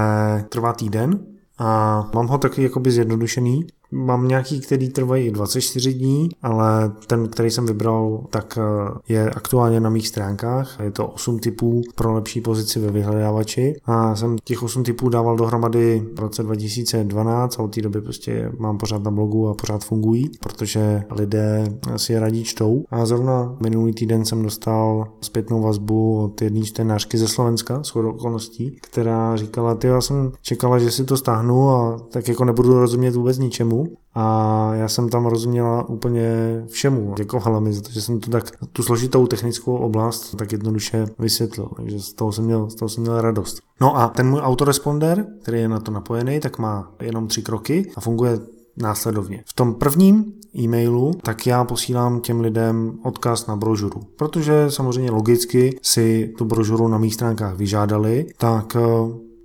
[0.49, 1.19] trvá týden
[1.57, 7.51] a mám ho taky jakoby zjednodušený, Mám nějaký, který trvají 24 dní, ale ten, který
[7.51, 10.77] jsem vybral, tak eh, je aktuálně na mých stránkách.
[10.83, 15.35] Je to 8 typů pro lepší pozici ve vyhledávači a jsem těch 8 typů dával
[15.35, 19.83] dohromady v roce 2012 a od té doby prostě mám pořád na blogu a pořád
[19.83, 21.63] fungují, protože lidé
[21.97, 22.83] si je radí čtou.
[22.91, 28.77] A zrovna minulý týden jsem dostal zpětnou vazbu od jedné čtenářky ze Slovenska, s okolností,
[28.81, 33.15] která říkala, ty já jsem čekala, že si to stáhnu a tak jako nebudu rozumět
[33.15, 33.78] vůbec ničemu,
[34.13, 36.31] a já jsem tam rozuměla úplně
[36.67, 37.13] všemu.
[37.17, 41.69] Děkovala mi za to, že jsem to tak, tu složitou technickou oblast tak jednoduše vysvětlil,
[41.75, 43.59] takže z toho jsem měl, z toho jsem měl radost.
[43.81, 47.91] No a ten můj autoresponder, který je na to napojený, tak má jenom tři kroky
[47.95, 48.39] a funguje
[48.77, 49.43] následovně.
[49.45, 54.01] V tom prvním e-mailu, tak já posílám těm lidem odkaz na brožuru.
[54.15, 58.79] Protože samozřejmě logicky si tu brožuru na mých stránkách vyžádali, tak eh,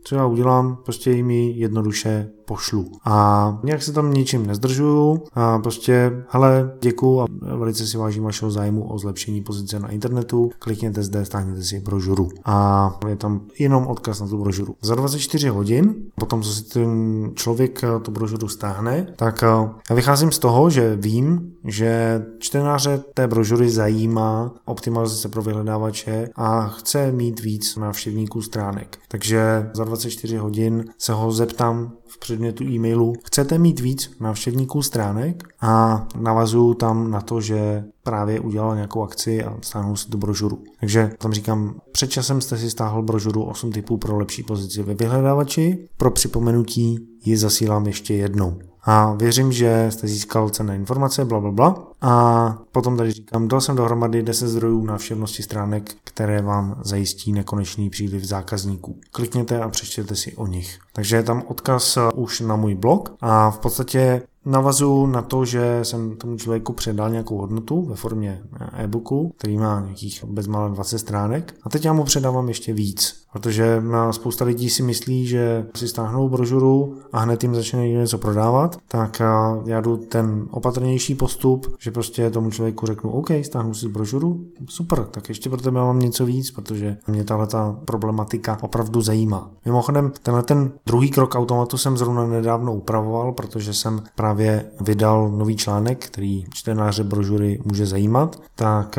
[0.05, 2.91] co já udělám, prostě jim ji jednoduše pošlu.
[3.05, 7.27] A nějak se tam ničím nezdržuju a prostě, hele, děkuju a
[7.57, 12.29] velice si vážím vašeho zájmu o zlepšení pozice na internetu, klikněte zde, stáhněte si brožuru
[12.45, 14.75] a je tam jenom odkaz na tu brožuru.
[14.83, 20.33] Za 24 hodin, potom co si ten člověk tu brožuru stáhne, tak eh, já vycházím
[20.33, 27.41] z toho, že vím, že čtenáře té brožury zajímá optimalizace pro vyhledávače a chce mít
[27.41, 28.99] víc návštěvníků stránek.
[29.09, 35.43] Takže za 24 hodin se ho zeptám v předmětu e-mailu, chcete mít víc návštěvníků stránek?
[35.61, 40.63] A navazuju tam na to, že právě udělal nějakou akci a stáhnu si tu brožuru.
[40.81, 44.95] Takže tam říkám, před časem jste si stáhl brožuru 8 typů pro lepší pozici ve
[44.95, 51.41] vyhledávači, pro připomenutí ji zasílám ještě jednou a věřím, že jste získal cenné informace, bla,
[51.41, 51.87] bla, bla.
[52.01, 57.91] A potom tady říkám, dal jsem dohromady 10 zdrojů návštěvnosti stránek, které vám zajistí nekonečný
[57.91, 59.01] příliv zákazníků.
[59.13, 60.79] Klikněte a přečtěte si o nich.
[60.93, 65.81] Takže je tam odkaz už na můj blog a v podstatě navazuju na to, že
[65.83, 71.55] jsem tomu člověku předal nějakou hodnotu ve formě e-booku, který má nějakých bezmála 20 stránek
[71.63, 73.25] a teď já mu předávám ještě víc.
[73.33, 78.77] Protože spousta lidí si myslí, že si stáhnou brožuru a hned jim začne něco prodávat,
[78.89, 79.23] tak
[79.67, 85.05] já jdu ten opatrnější postup, že prostě tomu člověku řeknu, OK, stáhnu si brožuru, super,
[85.05, 89.51] tak ještě pro tebe mám něco víc, protože mě tahle ta problematika opravdu zajímá.
[89.65, 94.34] Mimochodem, tenhle ten druhý krok automatu jsem zrovna nedávno upravoval, protože jsem právě
[94.81, 98.99] vydal nový článek, který čtenáře brožury může zajímat, tak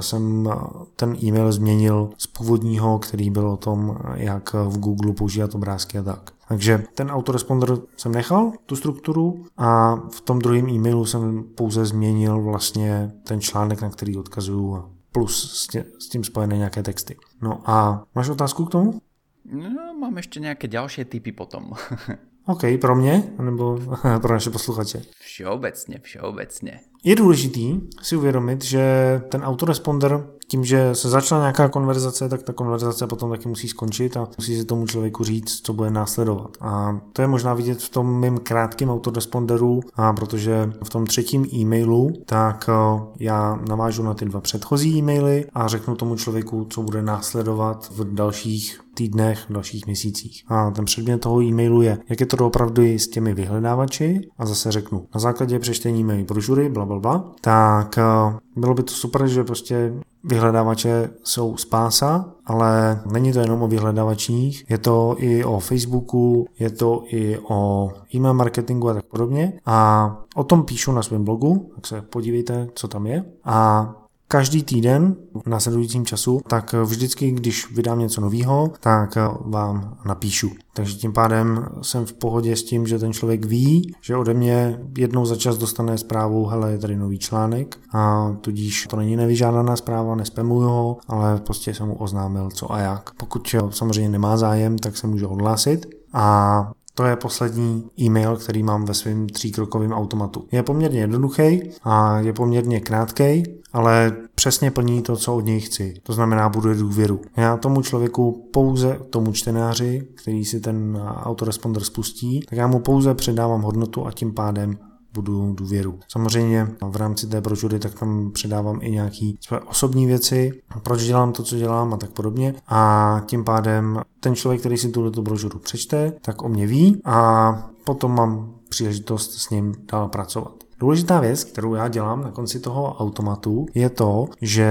[0.00, 0.48] jsem
[0.96, 6.02] ten e-mail změnil z původního, který byl o tom, jak v Google používat obrázky a
[6.02, 6.30] tak.
[6.48, 12.42] Takže ten autoresponder jsem nechal, tu strukturu, a v tom druhém e-mailu jsem pouze změnil
[12.42, 17.16] vlastně ten článek, na který odkazuju plus s tím spojené nějaké texty.
[17.42, 19.00] No a máš otázku k tomu?
[19.44, 21.70] No, mám ještě nějaké další typy potom.
[22.46, 23.78] OK, pro mě, nebo
[24.22, 25.02] pro naše posluchače?
[25.18, 26.80] Všeobecně, všeobecně.
[27.04, 32.52] Je důležitý si uvědomit, že ten autoresponder tím, že se začala nějaká konverzace, tak ta
[32.52, 36.56] konverzace potom taky musí skončit a musí se tomu člověku říct, co bude následovat.
[36.60, 41.46] A to je možná vidět v tom mým krátkém autoresponderu, a protože v tom třetím
[41.54, 46.82] e-mailu, tak eh, já navážu na ty dva předchozí e-maily a řeknu tomu člověku, co
[46.82, 50.44] bude následovat v dalších týdnech, v dalších měsících.
[50.48, 54.72] A ten předmět toho e-mailu je, jak je to opravdu s těmi vyhledávači a zase
[54.72, 59.44] řeknu, na základě přečtení mé brožury, bla, bla, tak eh, bylo by to super, že
[59.44, 59.92] prostě
[60.24, 66.70] Vyhledávače jsou spása, ale není to jenom o vyhledávačích, je to i o Facebooku, je
[66.70, 69.52] to i o e-mail marketingu a tak podobně.
[69.66, 73.24] A o tom píšu na svém blogu, tak se podívejte, co tam je.
[73.44, 73.88] A
[74.30, 80.50] každý týden v následujícím času, tak vždycky, když vydám něco nového, tak vám napíšu.
[80.74, 84.80] Takže tím pádem jsem v pohodě s tím, že ten člověk ví, že ode mě
[84.98, 89.76] jednou za čas dostane zprávu, hele, je tady nový článek a tudíž to není nevyžádaná
[89.76, 93.10] zpráva, nespemuju ho, ale prostě jsem mu oznámil co a jak.
[93.14, 98.84] Pokud samozřejmě nemá zájem, tak se může odhlásit a to je poslední e-mail, který mám
[98.84, 100.48] ve svém tříkrokovém automatu.
[100.52, 105.94] Je poměrně jednoduchý a je poměrně krátký, ale přesně plní to, co od něj chci.
[106.02, 107.20] To znamená, buduje důvěru.
[107.36, 113.14] Já tomu člověku pouze, tomu čtenáři, který si ten autoresponder spustí, tak já mu pouze
[113.14, 114.78] předávám hodnotu a tím pádem
[115.14, 115.98] budu důvěru.
[116.08, 121.32] Samozřejmě v rámci té brožury tak tam předávám i nějaké své osobní věci, proč dělám
[121.32, 122.54] to, co dělám a tak podobně.
[122.68, 127.52] A tím pádem ten člověk, který si tuto brožuru přečte, tak o mě ví a
[127.84, 130.52] potom mám příležitost s ním dál pracovat.
[130.80, 134.70] Důležitá věc, kterou já dělám na konci toho automatu, je to, že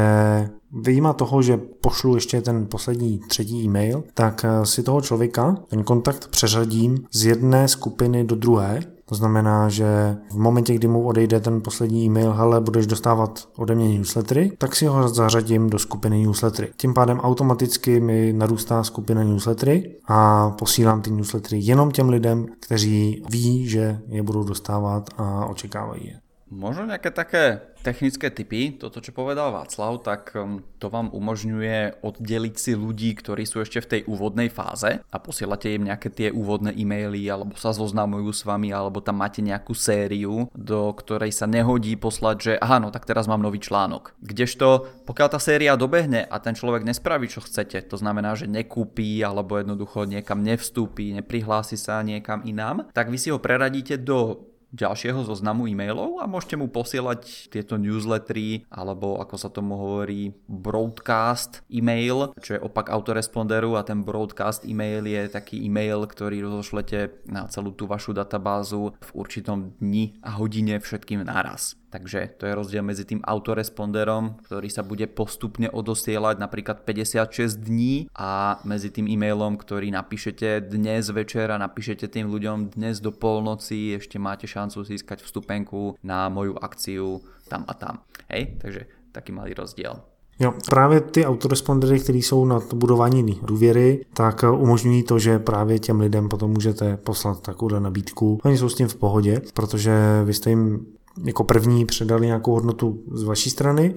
[0.72, 6.28] Vyjíma toho, že pošlu ještě ten poslední třetí e-mail, tak si toho člověka, ten kontakt
[6.28, 11.62] přeřadím z jedné skupiny do druhé to znamená, že v momentě, kdy mu odejde ten
[11.62, 16.72] poslední e-mail, hele, budeš dostávat ode mě newslettery, tak si ho zařadím do skupiny newslettery.
[16.78, 23.24] Tím pádem automaticky mi narůstá skupina newslettery a posílám ty newslettery jenom těm lidem, kteří
[23.30, 26.29] ví, že je budou dostávat a očekávají je.
[26.50, 32.56] Možno nejaké také technické typy, toto čo povedal Václav, tak um, to vám umožňuje oddeliť
[32.60, 36.76] si ľudí, ktorí sú ešte v tej úvodnej fáze a posielate im nejaké tie úvodné
[36.76, 41.96] e-maily alebo sa zoznamujú s vami alebo tam máte nejakú sériu, do ktorej sa nehodí
[41.96, 44.18] poslať, že aha, no tak teraz mám nový článok.
[44.20, 49.22] Kdežto pokiaľ tá séria dobehne a ten človek nespraví čo chcete, to znamená, že nekúpi
[49.24, 55.26] alebo jednoducho niekam nevstúpi, neprihlási sa niekam inám, tak vy si ho preradíte do ďalšieho
[55.26, 62.34] zoznamu e-mailov a môžete mu posielať tieto newslettery alebo ako sa tomu hovorí broadcast e-mail,
[62.38, 67.74] čo je opak autoresponderu a ten broadcast e-mail je taký e-mail, ktorý rozošlete na celú
[67.74, 71.80] tú vašu databázu v určitom dni a hodine všetkým naraz.
[71.90, 78.06] Takže to je rozdiel medzi tým autoresponderom, ktorý sa bude postupne odosielať napríklad 56 dní
[78.14, 83.98] a medzi tým e-mailom, ktorý napíšete dnes večer a napíšete tým ľuďom dnes do polnoci,
[83.98, 88.06] ešte máte šancu získať vstupenku na moju akciu tam a tam.
[88.30, 89.98] Hej, takže taký malý rozdiel.
[90.42, 96.00] Jo, právě ty autorespondery, které jsou na budování důvěry, tak umožňují to, že právě těm
[96.00, 98.40] lidem potom můžete poslat takovou nabídku.
[98.44, 100.86] Oni jsou s tím v pohodě, protože vy jste jim
[101.24, 103.96] jako první předali nějakou hodnotu z vaší strany,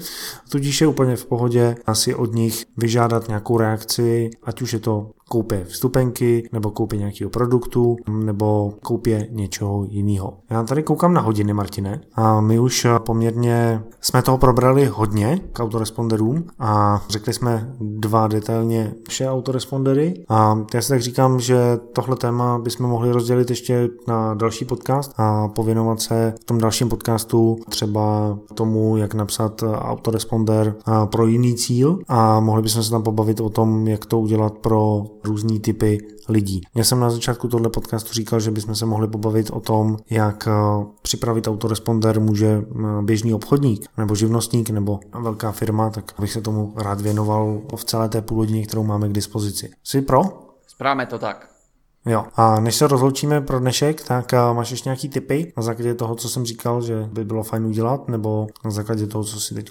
[0.51, 5.11] tudíž je úplně v pohodě asi od nich vyžádat nějakou reakci, ať už je to
[5.29, 10.39] koupě vstupenky, nebo koupě nějakého produktu, nebo koupě něčeho jiného.
[10.51, 15.61] Já tady koukám na hodiny, Martine, a my už poměrně jsme toho probrali hodně k
[15.61, 22.17] autoresponderům a řekli jsme dva detailně vše autorespondery a já si tak říkám, že tohle
[22.17, 27.12] téma bychom mohli rozdělit ještě na další podcast a pověnovat se v tom dalším podcastu
[27.69, 33.49] třeba tomu, jak napsat autoresponder pro jiný cíl a mohli bychom se tam pobavit o
[33.49, 35.99] tom, jak to udělat pro různý typy
[36.29, 36.61] lidí.
[36.75, 40.49] Já jsem na začátku tohle podcastu říkal, že bychom se mohli pobavit o tom, jak
[40.49, 40.53] eh,
[41.03, 46.73] připravit autoresponder může eh, běžný obchodník nebo živnostník nebo velká firma, tak bych se tomu
[46.77, 49.71] rád věnoval v celé té půl hodině, kterou máme k dispozici.
[49.85, 50.23] Jsi pro?
[50.67, 51.52] Správně to tak.
[52.07, 55.53] Jo, a než se rozloučíme pro dnešek, tak eh, máš ještě nějaký tipy?
[55.57, 59.25] Na základě toho, co jsem říkal, že by bylo fajn udělat, nebo na základě toho,
[59.25, 59.71] co si teď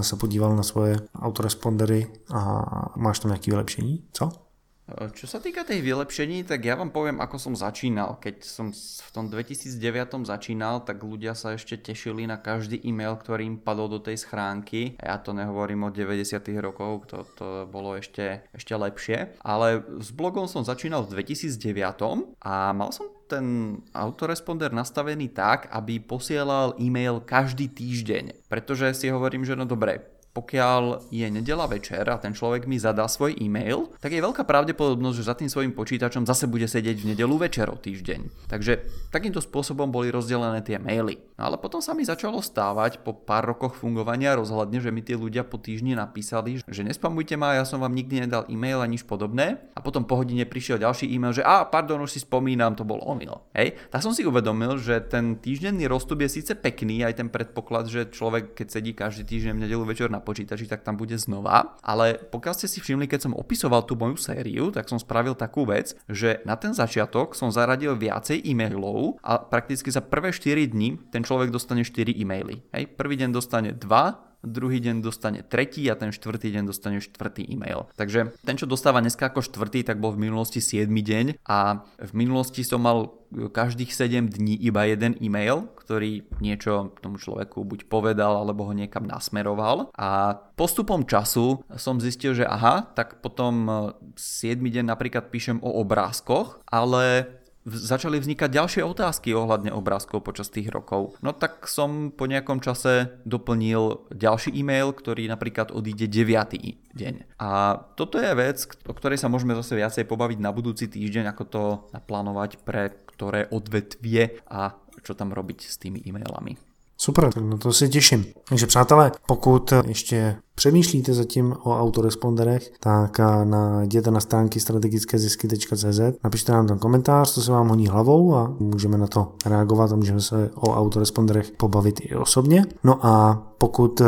[0.00, 2.64] se podíval na svoje autorespondery a
[2.96, 4.47] máš tam nějaké vylepšení, co?
[4.88, 8.16] Čo sa týka tej vylepšení, tak ja vám poviem, ako som začínal.
[8.24, 13.44] Keď som v tom 2009 začínal, tak ľudia sa ešte tešili na každý e-mail, ktorý
[13.44, 14.96] im padol do tej schránky.
[14.96, 19.36] Ja to nehovorím od 90 rokov, to, to bolo ešte, ešte lepšie.
[19.44, 26.00] Ale s blogom som začínal v 2009 a mal som ten autoresponder nastavený tak, aby
[26.00, 28.48] posielal e-mail každý týždeň.
[28.48, 33.10] Pretože si hovorím, že no dobre, pokiaľ je nedela večer a ten človek mi zadá
[33.10, 37.08] svoj e-mail, tak je veľká pravdepodobnosť, že za tým svojim počítačom zase bude sedieť v
[37.14, 38.46] nedelu večer o týždeň.
[38.46, 41.18] Takže takýmto spôsobom boli rozdelené tie maily.
[41.34, 45.18] No ale potom sa mi začalo stávať po pár rokoch fungovania rozhľadne, že mi tí
[45.18, 49.02] ľudia po týždni napísali, že nespamujte ma, ja som vám nikdy nedal e-mail a nič
[49.02, 49.58] podobné.
[49.74, 53.02] A potom po hodine prišiel ďalší e-mail, že a pardon, už si spomínam, to bol
[53.02, 53.42] omyl.
[53.58, 57.90] Hej, tak som si uvedomil, že ten týždenný rozstup je síce pekný, aj ten predpoklad,
[57.90, 61.80] že človek, keď sedí každý týždeň v nedelu večer na počítači, tak tam bude znova.
[61.80, 65.64] Ale pokiaľ ste si všimli, keď som opisoval tú moju sériu, tak som spravil takú
[65.64, 71.00] vec, že na ten začiatok som zaradil viacej e-mailov a prakticky za prvé 4 dní
[71.08, 72.60] ten človek dostane 4 e-maily.
[72.76, 77.46] Hej, prvý deň dostane 2, druhý deň dostane tretí a ten štvrtý deň dostane štvrtý
[77.50, 77.90] e-mail.
[77.98, 82.12] Takže ten, čo dostáva dneska ako štvrtý, tak bol v minulosti 7 deň a v
[82.14, 88.40] minulosti som mal každých 7 dní iba jeden e-mail, ktorý niečo tomu človeku buď povedal,
[88.40, 89.92] alebo ho niekam nasmeroval.
[89.92, 93.68] A postupom času som zistil, že aha, tak potom
[94.16, 97.37] 7 deň napríklad píšem o obrázkoch, ale
[97.68, 101.16] začali vznikať ďalšie otázky ohľadne obrázkov počas tých rokov.
[101.20, 106.94] No tak som po nejakom čase doplnil ďalší e-mail, ktorý napríklad odíde 9.
[106.94, 107.14] deň.
[107.40, 111.44] A toto je vec, o ktorej sa môžeme zase viacej pobaviť na budúci týždeň, ako
[111.48, 111.62] to
[111.94, 116.67] naplánovať pre ktoré odvetvie a čo tam robiť s tými e-mailami.
[117.00, 118.24] Super, tak na to se těším.
[118.48, 126.52] Takže přátelé, pokud ještě přemýšlíte zatím o autoresponderech, tak na, jděte na stránky strategickézisky.cz, napište
[126.52, 130.20] nám tam komentář, co se vám honí hlavou a můžeme na to reagovat a můžeme
[130.20, 132.64] se o autoresponderech pobavit i osobně.
[132.84, 134.06] No a pokud eh,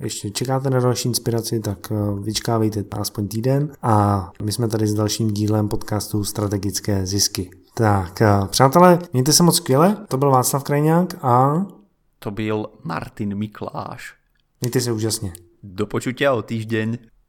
[0.00, 4.94] ještě čekáte na další inspiraci, tak eh, vyčkávejte aspoň týden a my jsme tady s
[4.94, 7.50] dalším dílem podcastu Strategické zisky.
[7.74, 11.66] Tak, eh, přátelé, mějte se moc skvěle, to byl Václav Krajňák a
[12.24, 14.14] to byl Martin Mikláš.
[14.60, 15.32] Mějte se úžasně.
[15.62, 16.98] Do počutia o týždeň.